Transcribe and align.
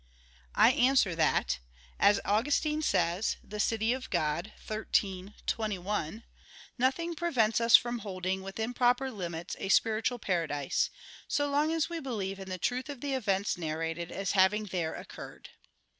I 0.55 0.71
answer 0.71 1.13
that, 1.13 1.59
As 1.99 2.19
Augustine 2.25 2.81
says 2.81 3.37
(De 3.47 3.59
Civ. 3.59 3.79
Dei 4.09 4.43
xiii, 4.91 5.33
21): 5.45 6.23
"Nothing 6.79 7.13
prevents 7.13 7.61
us 7.61 7.75
from 7.75 7.99
holding, 7.99 8.41
within 8.41 8.73
proper 8.73 9.11
limits, 9.11 9.55
a 9.59 9.69
spiritual 9.69 10.17
paradise; 10.17 10.89
so 11.27 11.47
long 11.51 11.71
as 11.71 11.87
we 11.87 11.99
believe 11.99 12.39
in 12.39 12.49
the 12.49 12.57
truth 12.57 12.89
of 12.89 13.01
the 13.01 13.13
events 13.13 13.59
narrated 13.59 14.11
as 14.11 14.31
having 14.31 14.65
there 14.65 14.95
occurred." 14.95 15.49